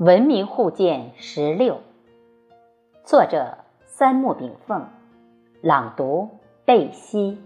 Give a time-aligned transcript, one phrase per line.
[0.00, 1.76] 文明互鉴十六，
[3.04, 4.88] 作者三木炳凤，
[5.60, 7.38] 朗读贝西。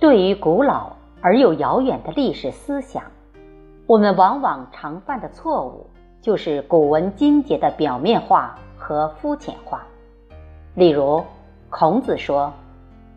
[0.00, 3.02] 对于古老而又遥远的历史思想，
[3.86, 5.86] 我们往往常犯的错误，
[6.22, 9.86] 就是古文经节的表面化和肤浅化。
[10.74, 11.22] 例如，
[11.68, 12.50] 孔子说：“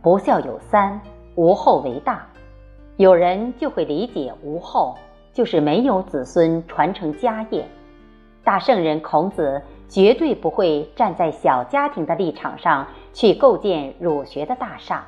[0.03, 0.99] 不孝有三，
[1.35, 2.27] 无后为大。”
[2.97, 4.95] 有人就会理解无后
[5.33, 7.65] 就是没有子孙传承家业。
[8.43, 15.05] 大圣人孔子绝对不会站在小家庭的立场上去构建儒学的大厦。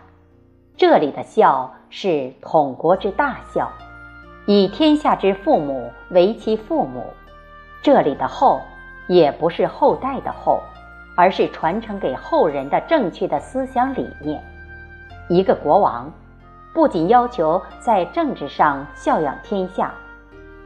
[0.75, 3.71] 这里的孝是统国之大孝，
[4.45, 7.03] 以天下之父母为其父母。
[7.81, 8.59] 这里的后
[9.07, 10.59] 也不是后代的后，
[11.15, 14.41] 而是传承给后人的正确的思想理念。
[15.27, 16.11] 一个国王。
[16.73, 19.93] 不仅要求在政治上孝养天下，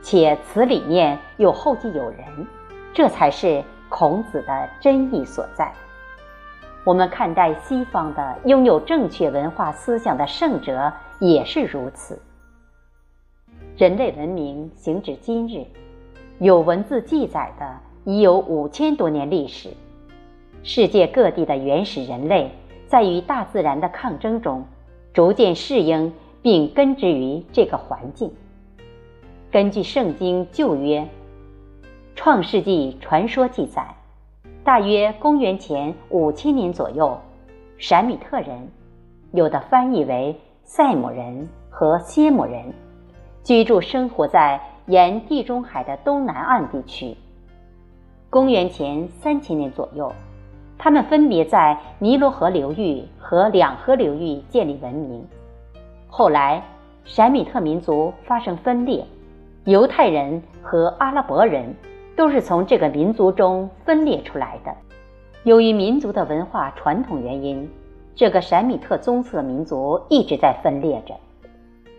[0.02, 2.48] 且此理念又后继有人，
[2.94, 5.70] 这才是孔子的真意所在。
[6.86, 12.18] 我们看待西方的拥有正确文化思想的圣哲也是如此。
[13.76, 15.66] 人类文明行至今日，
[16.40, 19.72] 有文字记载的已有五千多年历史。
[20.64, 22.50] 世界各地的原始人类
[22.88, 24.66] 在与大自然的抗争中。
[25.18, 28.32] 逐渐适应并根植于这个环境。
[29.50, 31.00] 根据《圣经旧约》
[32.14, 33.84] 《创世纪》传说记载，
[34.64, 37.20] 大约公元前五千年左右，
[37.80, 38.70] 闪米特人，
[39.32, 42.72] 有的翻译为塞姆人和歇姆人，
[43.44, 47.18] 居住生活在沿地中海的东南岸地区。
[48.30, 50.14] 公元前三千年左右。
[50.78, 55.26] 他们分别在尼罗河流域和两河流域建立文明。
[56.08, 56.64] 后来，
[57.04, 59.04] 闪米特民族发生分裂，
[59.66, 61.76] 犹太人和阿拉伯人
[62.16, 64.74] 都是从这个民族中分裂出来的。
[65.44, 67.70] 由于民族的文化传统原因，
[68.16, 71.14] 这个闪米特棕色民族一直在分裂着。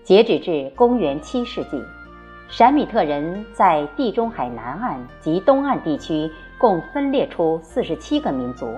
[0.04, 1.82] 截止至公元七世纪，
[2.48, 6.31] 闪米特人在地中海南岸及东岸地区。
[6.58, 8.74] 共分裂出四十七个民族，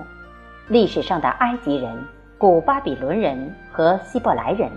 [0.67, 1.91] 历史上的埃及人、
[2.37, 4.69] 古巴比伦人和希伯来人，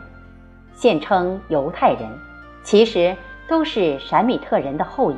[0.72, 2.09] 现称犹太人，
[2.62, 3.15] 其实
[3.47, 5.16] 都是闪米特人的后裔。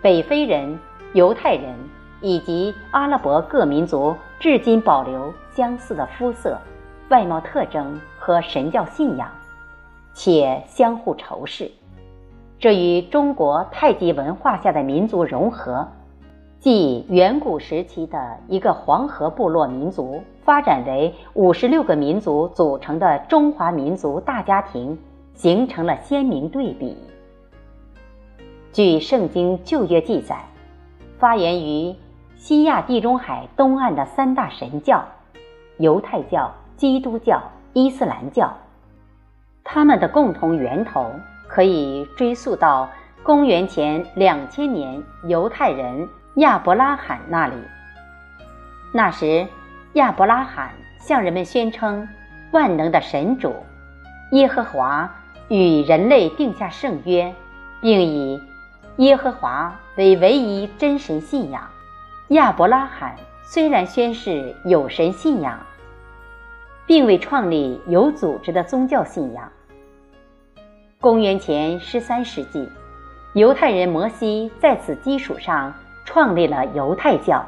[0.00, 0.78] 北非人、
[1.12, 1.74] 犹太人
[2.22, 6.58] 以及阿拉伯各民族至今保留相似的肤色、
[7.10, 9.30] 外貌特征和神教信仰，
[10.14, 11.70] 且相互仇视，
[12.58, 15.86] 这与中国太极文化下的民族融合。
[16.60, 24.98] 即远古时期的一个黄河部落民族发展为五十六个民族组成的中华民族大家庭，
[25.32, 26.94] 形成了鲜明对比。
[28.74, 30.44] 据《圣经·旧约》记载，
[31.18, 31.96] 发源于
[32.36, 35.02] 西亚地中海东岸的三大神教——
[35.80, 37.40] 犹太教、基督教、
[37.72, 38.52] 伊斯兰教，
[39.64, 41.06] 他们的共同源头
[41.48, 42.86] 可以追溯到
[43.22, 46.06] 公元前两千年，犹太人。
[46.34, 47.54] 亚伯拉罕那里。
[48.92, 49.46] 那时，
[49.94, 52.08] 亚伯拉罕向人们宣称，
[52.52, 53.54] 万能的神主
[54.32, 55.12] 耶和华
[55.48, 57.34] 与人类定下圣约，
[57.80, 58.40] 并以
[58.96, 61.68] 耶和华为唯一真神信仰。
[62.28, 65.58] 亚伯拉罕虽然宣誓有神信仰，
[66.86, 69.50] 并未创立有组织的宗教信仰。
[71.00, 72.68] 公元前十三世纪，
[73.34, 75.74] 犹太人摩西在此基础上。
[76.04, 77.44] 创立了犹太教，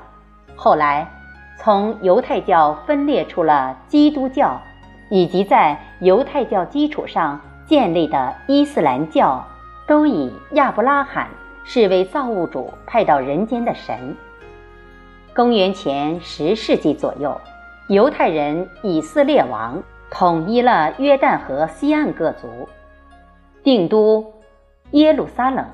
[0.54, 1.08] 后来
[1.58, 4.60] 从犹太教分裂出了基督教，
[5.10, 9.44] 以及在犹太教基础上建立的伊斯兰教，
[9.86, 11.28] 都以亚伯拉罕
[11.64, 14.16] 视为造物主派到人间的神。
[15.34, 17.40] 公元前十世纪左右，
[17.88, 22.46] 犹太人以色列王统一了约旦河西岸各族，
[23.62, 24.32] 定都
[24.90, 25.64] 耶路撒冷。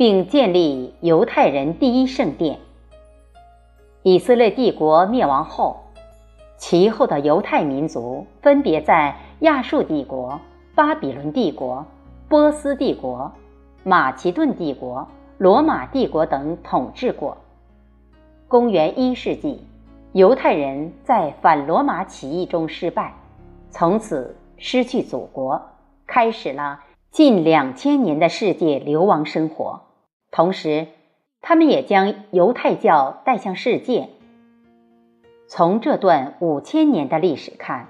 [0.00, 2.58] 并建立犹太人第一圣殿。
[4.02, 5.76] 以色列帝国灭亡后，
[6.56, 10.40] 其后的犹太民族分别在亚述帝国、
[10.74, 11.84] 巴比伦帝国、
[12.30, 13.30] 波斯帝国、
[13.84, 15.06] 马其顿帝国、
[15.36, 17.36] 罗马帝国等统治过。
[18.48, 19.60] 公元一世纪，
[20.14, 23.12] 犹太人在反罗马起义中失败，
[23.68, 25.60] 从此失去祖国，
[26.06, 26.80] 开始了
[27.10, 29.78] 近两千年的世界流亡生活。
[30.30, 30.86] 同时，
[31.40, 34.08] 他们也将犹太教带向世界。
[35.48, 37.88] 从这段五千年的历史看，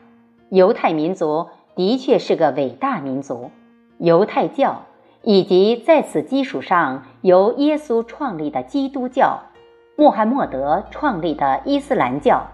[0.48, 3.50] 犹太民族的确是个伟大民族。
[3.98, 4.86] 犹太教，
[5.22, 9.40] 以及在此基础上由耶稣创立的基督教、
[9.94, 12.46] 穆罕默德创立的伊斯兰教，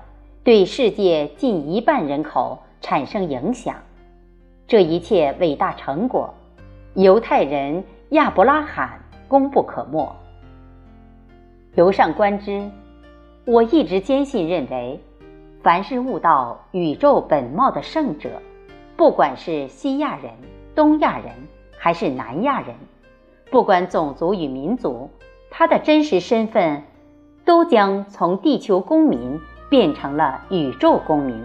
[0.43, 3.77] 对世界近一半人口产生影响。
[4.67, 6.35] 这一切伟大成果，
[6.95, 10.15] 犹太人亚伯拉罕功不可没。
[11.75, 12.71] 由上观之，
[13.45, 15.01] 我一直坚信认为，
[15.63, 18.31] 凡是悟到宇宙本貌的圣者，
[18.97, 20.31] 不管是西亚人、
[20.75, 21.31] 东亚人，
[21.79, 22.75] 还是南亚人，
[23.51, 25.11] 不管种族与民族，
[25.51, 26.83] 他的真实身份，
[27.45, 31.45] 都将从地球公民变成了宇宙公民，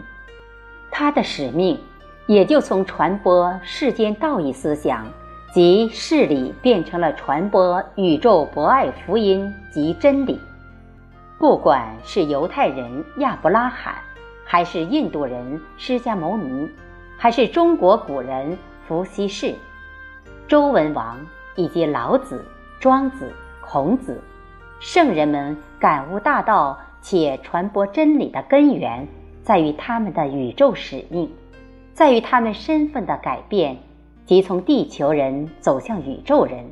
[0.92, 1.80] 他的使命。
[2.28, 5.06] 也就从传播世间道义思想
[5.54, 10.40] 即事理，变成了传播宇宙博爱福音及真理。
[11.38, 13.96] 不管是犹太人亚伯拉罕，
[14.46, 16.70] 还是印度人释迦牟尼，
[17.18, 18.58] 还是中国古人
[18.88, 19.54] 伏羲氏、
[20.48, 21.18] 周文王
[21.58, 22.46] 以及老子、
[22.80, 24.22] 庄子、孔子，
[24.80, 29.06] 圣人们感悟大道且传播真理的根源，
[29.44, 31.30] 在于他们的宇宙使命。
[31.94, 33.78] 在于他们身份的改变，
[34.32, 36.64] 即从地球人走向宇宙人，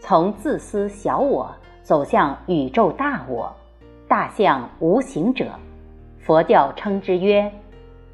[0.00, 1.50] 从自私小我
[1.82, 3.50] 走向宇宙大我，
[4.06, 5.46] 大象无形者，
[6.18, 7.50] 佛教称之曰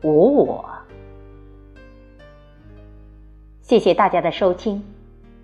[0.05, 0.65] 无我。
[3.61, 4.81] 谢谢大家的收听，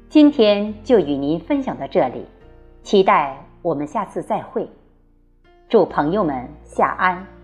[0.09, 2.25] 今天就与您分享到这里，
[2.85, 4.71] 期待我们下次再会。
[5.69, 7.42] 祝朋友们下安。